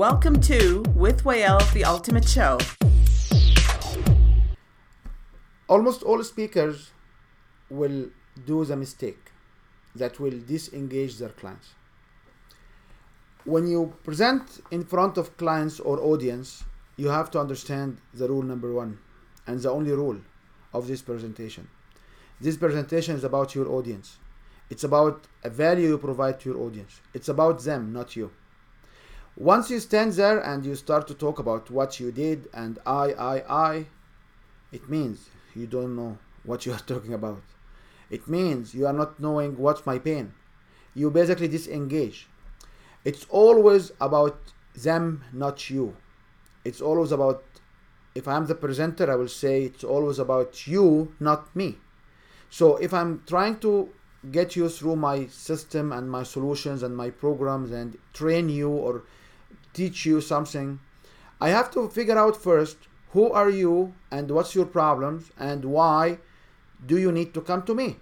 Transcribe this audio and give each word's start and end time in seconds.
Welcome 0.00 0.40
to 0.40 0.82
With 0.94 1.24
Wael, 1.24 1.60
the 1.74 1.84
Ultimate 1.84 2.26
Show. 2.26 2.56
Almost 5.68 6.02
all 6.02 6.24
speakers 6.24 6.92
will 7.68 8.08
do 8.46 8.64
the 8.64 8.76
mistake 8.76 9.30
that 9.94 10.18
will 10.18 10.40
disengage 10.48 11.18
their 11.18 11.28
clients. 11.28 11.74
When 13.44 13.66
you 13.66 13.92
present 14.02 14.62
in 14.70 14.84
front 14.84 15.18
of 15.18 15.36
clients 15.36 15.78
or 15.78 16.00
audience, 16.00 16.64
you 16.96 17.08
have 17.10 17.30
to 17.32 17.38
understand 17.38 17.98
the 18.14 18.26
rule 18.26 18.42
number 18.42 18.72
one 18.72 19.00
and 19.46 19.60
the 19.60 19.70
only 19.70 19.92
rule 19.92 20.22
of 20.72 20.86
this 20.86 21.02
presentation. 21.02 21.68
This 22.40 22.56
presentation 22.56 23.16
is 23.16 23.24
about 23.24 23.54
your 23.54 23.68
audience. 23.68 24.16
It's 24.70 24.82
about 24.82 25.26
a 25.44 25.50
value 25.50 25.88
you 25.88 25.98
provide 25.98 26.40
to 26.40 26.48
your 26.48 26.58
audience. 26.58 27.02
It's 27.12 27.28
about 27.28 27.64
them, 27.64 27.92
not 27.92 28.16
you. 28.16 28.30
Once 29.40 29.70
you 29.70 29.80
stand 29.80 30.12
there 30.12 30.38
and 30.38 30.66
you 30.66 30.76
start 30.76 31.08
to 31.08 31.14
talk 31.14 31.38
about 31.38 31.70
what 31.70 31.98
you 31.98 32.12
did 32.12 32.46
and 32.52 32.78
I, 32.84 33.14
I, 33.14 33.36
I, 33.48 33.86
it 34.70 34.86
means 34.86 35.30
you 35.54 35.66
don't 35.66 35.96
know 35.96 36.18
what 36.44 36.66
you 36.66 36.74
are 36.74 36.78
talking 36.86 37.14
about. 37.14 37.40
It 38.10 38.28
means 38.28 38.74
you 38.74 38.86
are 38.86 38.92
not 38.92 39.18
knowing 39.18 39.56
what's 39.56 39.86
my 39.86 39.98
pain. 39.98 40.34
You 40.94 41.10
basically 41.10 41.48
disengage. 41.48 42.28
It's 43.02 43.24
always 43.30 43.92
about 43.98 44.38
them, 44.74 45.24
not 45.32 45.70
you. 45.70 45.96
It's 46.62 46.82
always 46.82 47.10
about, 47.10 47.42
if 48.14 48.28
I'm 48.28 48.44
the 48.44 48.54
presenter, 48.54 49.10
I 49.10 49.14
will 49.14 49.28
say 49.28 49.62
it's 49.62 49.84
always 49.84 50.18
about 50.18 50.66
you, 50.66 51.14
not 51.18 51.56
me. 51.56 51.78
So 52.50 52.76
if 52.76 52.92
I'm 52.92 53.22
trying 53.26 53.58
to 53.60 53.88
get 54.30 54.54
you 54.54 54.68
through 54.68 54.96
my 54.96 55.24
system 55.28 55.92
and 55.92 56.10
my 56.10 56.24
solutions 56.24 56.82
and 56.82 56.94
my 56.94 57.08
programs 57.08 57.70
and 57.70 57.96
train 58.12 58.50
you 58.50 58.68
or 58.68 59.04
teach 59.72 60.06
you 60.06 60.20
something, 60.20 60.80
I 61.40 61.48
have 61.48 61.70
to 61.72 61.88
figure 61.88 62.18
out 62.18 62.36
first 62.36 62.76
who 63.12 63.30
are 63.30 63.50
you 63.50 63.94
and 64.10 64.30
what's 64.30 64.54
your 64.54 64.66
problems 64.66 65.30
and 65.38 65.64
why 65.64 66.18
do 66.84 66.98
you 66.98 67.10
need 67.10 67.34
to 67.34 67.40
come 67.40 67.62
to 67.62 67.74
me? 67.74 67.96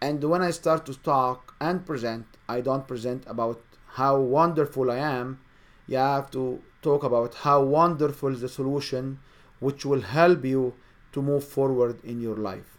And 0.00 0.22
when 0.22 0.42
i 0.42 0.50
start 0.50 0.84
to 0.86 0.94
talk 0.94 1.54
and 1.60 1.86
present 1.86 2.26
i 2.48 2.60
don't 2.60 2.86
present 2.86 3.24
about 3.26 3.62
how 3.98 4.18
wonderful 4.20 4.90
i 4.90 4.98
am. 4.98 5.40
You 5.86 5.98
have 5.98 6.30
to 6.32 6.60
talk 6.82 7.04
about 7.04 7.34
how 7.34 7.62
wonderful 7.62 8.32
the 8.34 8.48
solution 8.48 9.18
which 9.60 9.86
will 9.86 10.02
help 10.02 10.44
you 10.44 10.74
to 11.12 11.22
move 11.22 11.44
forward 11.44 12.04
in 12.04 12.20
your 12.20 12.36
life. 12.36 12.76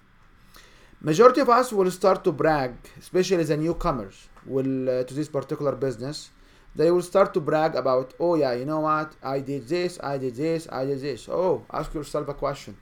Majority 1.01 1.41
of 1.41 1.49
us 1.49 1.71
will 1.71 1.89
start 1.89 2.23
to 2.25 2.31
brag 2.31 2.73
especially 2.99 3.43
the 3.43 3.57
newcomers 3.57 4.29
will 4.45 4.89
uh, 4.89 5.03
to 5.03 5.13
this 5.13 5.29
particular 5.29 5.73
business 5.75 6.29
they 6.77 6.91
will 6.91 7.01
start 7.01 7.33
to 7.33 7.39
brag 7.39 7.73
about, 7.73 8.13
oh 8.19 8.35
yeah, 8.35 8.53
you 8.53 8.63
know 8.63 8.81
what? 8.81 9.15
I 9.23 9.39
did 9.39 9.67
this, 9.67 9.99
I 10.01 10.19
did 10.19 10.35
this, 10.35 10.67
I 10.71 10.85
did 10.85 11.01
this. 11.01 11.27
Oh, 11.27 11.65
ask 11.73 11.91
yourself 11.91 12.27
a 12.27 12.35
question. 12.35 12.77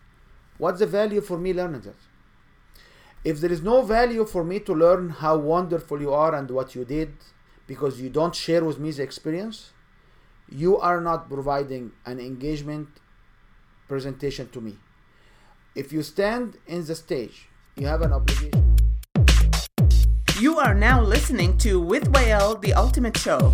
What's 0.57 0.79
the 0.79 0.85
value 0.85 1.21
for 1.21 1.37
me 1.37 1.53
learning 1.53 1.81
that? 1.81 1.95
If 3.23 3.39
there 3.39 3.51
is 3.51 3.61
no 3.61 3.83
value 3.83 4.25
for 4.25 4.43
me 4.43 4.59
to 4.59 4.73
learn 4.73 5.11
how 5.11 5.37
wonderful 5.37 6.01
you 6.01 6.13
are 6.13 6.35
and 6.35 6.51
what 6.51 6.75
you 6.75 6.83
did, 6.83 7.13
because 7.67 8.01
you 8.01 8.09
don't 8.09 8.35
share 8.35 8.65
with 8.65 8.79
me 8.79 8.91
the 8.91 9.01
experience, 9.01 9.71
you 10.49 10.77
are 10.77 10.99
not 10.99 11.29
providing 11.29 11.93
an 12.05 12.19
engagement 12.19 12.89
presentation 13.87 14.49
to 14.49 14.59
me. 14.59 14.77
If 15.73 15.93
you 15.93 16.03
stand 16.03 16.57
in 16.67 16.85
the 16.85 16.95
stage, 16.95 17.47
you 17.77 17.87
have 17.87 18.01
an 18.01 18.11
obligation. 18.11 18.75
You 20.37 20.59
are 20.59 20.75
now 20.75 21.01
listening 21.01 21.57
to 21.59 21.79
With 21.79 22.11
Wael, 22.11 22.61
the 22.61 22.73
Ultimate 22.73 23.17
Show 23.17 23.53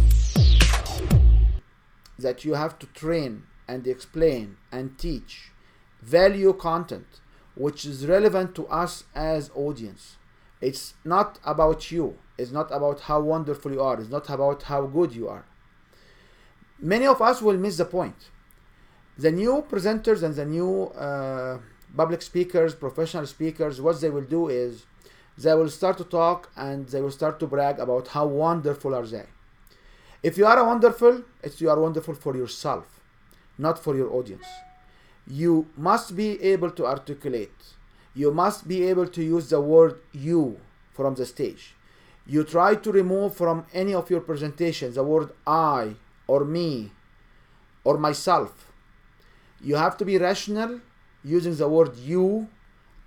that 2.22 2.45
you 2.45 2.53
have 2.53 2.77
to 2.80 2.86
train 2.88 3.44
and 3.67 3.88
explain 3.88 4.58
and 4.72 4.97
teach 4.97 5.52
value 6.02 6.53
content 6.53 7.21
which 7.55 7.86
is 7.86 8.08
relevant 8.08 8.55
to 8.55 8.65
us 8.67 9.04
as 9.14 9.52
audience. 9.54 10.17
It's 10.61 10.93
not 11.04 11.39
about 11.43 11.92
you. 11.92 12.17
It's 12.37 12.52
not 12.52 12.71
about 12.71 13.02
how 13.02 13.20
wonderful 13.20 13.71
you 13.71 13.81
are. 13.81 13.99
It's 13.99 14.10
not 14.10 14.30
about 14.30 14.64
how 14.64 14.86
good 14.86 15.14
you 15.14 15.27
are. 15.27 15.45
Many 16.80 17.05
of 17.08 17.21
us 17.21 17.42
will 17.42 17.58
miss 17.58 17.77
the 17.77 17.86
point. 17.86 18.30
The 19.17 19.31
new 19.31 19.65
presenters 19.70 20.23
and 20.23 20.33
the 20.33 20.45
new 20.45 20.86
uh, 20.86 21.60
public 21.95 22.21
speakers 22.21 22.73
professional 22.73 23.27
speakers 23.27 23.81
what 23.81 23.99
they 23.99 24.10
will 24.10 24.23
do 24.23 24.48
is 24.48 24.86
they 25.37 25.54
will 25.54 25.70
start 25.70 25.98
to 25.98 26.04
talk 26.05 26.49
and 26.55 26.87
they 26.87 27.02
will 27.02 27.11
start 27.11 27.39
to 27.39 27.48
brag 27.48 27.80
about 27.80 28.08
how 28.10 28.26
wonderful 28.26 28.95
are 28.95 29.05
they 29.05 29.26
if 30.23 30.37
you 30.37 30.45
are 30.45 30.64
wonderful, 30.64 31.23
it's 31.42 31.59
you 31.59 31.70
are 31.70 31.80
wonderful 31.80 32.14
for 32.14 32.36
yourself, 32.36 32.99
not 33.58 33.80
for 33.80 33.95
your 33.95 34.11
audience. 34.14 34.45
You 35.27 35.67
must 35.76 36.15
be 36.15 36.42
able 36.42 36.71
to 36.71 36.86
articulate. 36.86 37.76
You 38.14 38.31
must 38.31 38.67
be 38.67 38.83
able 38.87 39.08
to 39.08 39.23
use 39.23 39.49
the 39.49 39.61
word 39.61 39.99
you 40.11 40.60
from 40.93 41.15
the 41.15 41.26
stage. 41.26 41.76
You 42.27 42.43
try 42.43 42.76
to 42.76 42.92
remove 42.92 43.36
from 43.36 43.65
any 43.73 43.93
of 43.93 44.10
your 44.10 44.21
presentations 44.21 44.95
the 44.95 45.04
word 45.04 45.31
I 45.48 45.95
or 46.27 46.45
me 46.45 46.92
or 47.83 47.98
myself. 47.98 48.71
You 49.60 49.76
have 49.76 49.98
to 49.98 50.05
be 50.05 50.17
rational 50.17 50.81
using 51.23 51.55
the 51.55 51.67
word 51.67 51.98
you, 51.98 52.48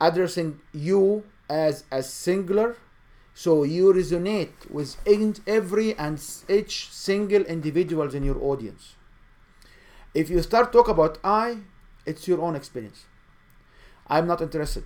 addressing 0.01 0.61
you 0.73 1.25
as 1.49 1.85
a 1.91 2.03
singular 2.03 2.77
so 3.35 3.65
you 3.65 3.93
resonate 3.93 4.71
with 4.71 4.97
every 5.47 5.95
and 5.97 6.23
each 6.49 6.89
single 6.91 7.43
individuals 7.43 8.15
in 8.15 8.23
your 8.23 8.41
audience. 8.43 8.95
If 10.15 10.31
you 10.31 10.41
start 10.43 10.73
talk 10.73 10.89
about 10.89 11.19
I, 11.25 11.59
it's 12.07 12.29
your 12.29 12.41
own 12.41 12.55
experience. 12.55 13.07
I'm 14.07 14.29
not 14.29 14.41
interested. 14.41 14.85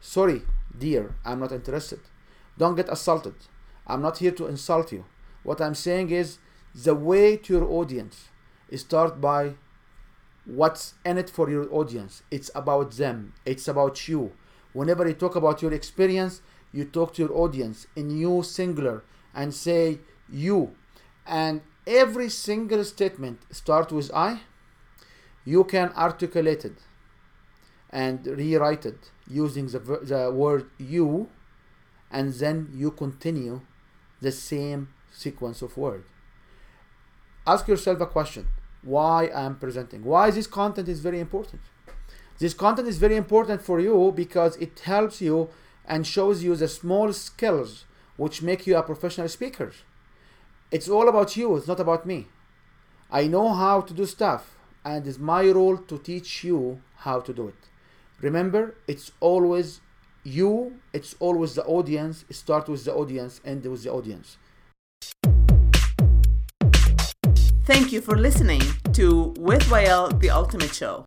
Sorry, 0.00 0.42
dear, 0.76 1.14
I'm 1.24 1.38
not 1.38 1.52
interested. 1.52 2.00
Don't 2.58 2.74
get 2.74 2.88
assaulted. 2.88 3.34
I'm 3.86 4.02
not 4.02 4.18
here 4.18 4.32
to 4.32 4.46
insult 4.46 4.90
you. 4.92 5.04
What 5.44 5.60
I'm 5.60 5.74
saying 5.74 6.10
is 6.10 6.38
the 6.74 6.94
way 6.94 7.36
to 7.36 7.52
your 7.52 7.64
audience 7.70 8.28
start 8.74 9.20
by 9.20 9.54
what's 10.44 10.94
in 11.04 11.18
it 11.18 11.30
for 11.30 11.48
your 11.48 11.72
audience. 11.72 12.22
It's 12.30 12.50
about 12.54 12.92
them. 12.92 13.34
It's 13.46 13.68
about 13.68 14.08
you. 14.08 14.32
Whenever 14.72 15.06
you 15.06 15.14
talk 15.14 15.36
about 15.36 15.62
your 15.62 15.72
experience, 15.72 16.42
you 16.74 16.84
talk 16.84 17.14
to 17.14 17.22
your 17.22 17.32
audience 17.32 17.86
in 17.94 18.10
you 18.10 18.42
singular 18.42 19.02
and 19.34 19.54
say 19.54 20.00
you. 20.28 20.74
And 21.26 21.62
every 21.86 22.28
single 22.28 22.82
statement 22.84 23.40
start 23.50 23.92
with 23.92 24.10
i 24.14 24.40
you 25.44 25.62
can 25.64 25.92
articulate 25.94 26.64
it 26.64 26.78
and 27.90 28.26
rewrite 28.26 28.86
it 28.86 29.10
using 29.28 29.66
the, 29.66 29.78
the 29.78 30.30
word 30.32 30.70
you 30.78 31.28
and 32.10 32.32
then 32.34 32.70
you 32.74 32.90
continue 32.90 33.60
the 34.20 34.32
same 34.32 34.88
sequence 35.12 35.60
of 35.62 35.76
words. 35.76 36.06
Ask 37.46 37.68
yourself 37.68 38.00
a 38.00 38.06
question. 38.06 38.46
Why 38.82 39.26
i 39.26 39.44
am 39.44 39.56
presenting? 39.56 40.02
Why 40.04 40.30
this 40.30 40.46
content 40.46 40.88
is 40.88 41.00
very 41.00 41.20
important? 41.20 41.60
This 42.38 42.54
content 42.54 42.88
is 42.88 42.98
very 42.98 43.16
important 43.16 43.62
for 43.62 43.78
you 43.80 44.12
because 44.16 44.56
it 44.56 44.78
helps 44.80 45.20
you 45.20 45.50
and 45.86 46.06
shows 46.06 46.42
you 46.42 46.56
the 46.56 46.68
small 46.68 47.12
skills 47.12 47.84
which 48.16 48.42
make 48.42 48.66
you 48.66 48.76
a 48.76 48.82
professional 48.82 49.28
speaker. 49.28 49.72
It's 50.70 50.88
all 50.88 51.08
about 51.08 51.36
you, 51.36 51.56
it's 51.56 51.68
not 51.68 51.80
about 51.80 52.06
me. 52.06 52.26
I 53.10 53.26
know 53.26 53.52
how 53.52 53.80
to 53.80 53.94
do 53.94 54.06
stuff, 54.06 54.56
and 54.84 55.06
it's 55.06 55.18
my 55.18 55.50
role 55.50 55.76
to 55.76 55.98
teach 55.98 56.44
you 56.44 56.80
how 56.98 57.20
to 57.20 57.32
do 57.32 57.48
it. 57.48 57.62
Remember, 58.20 58.74
it's 58.86 59.12
always 59.20 59.80
you, 60.24 60.80
it's 60.92 61.14
always 61.20 61.54
the 61.54 61.64
audience. 61.64 62.24
Start 62.30 62.68
with 62.68 62.84
the 62.84 62.94
audience, 62.94 63.40
end 63.44 63.64
with 63.66 63.82
the 63.82 63.90
audience. 63.90 64.38
Thank 67.66 67.92
you 67.92 68.00
for 68.02 68.16
listening 68.18 68.60
to 68.92 69.32
With 69.38 69.64
Wael, 69.70 70.20
the 70.20 70.30
Ultimate 70.30 70.74
Show. 70.74 71.02